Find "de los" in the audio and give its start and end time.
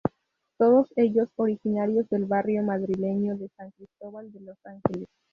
4.31-4.57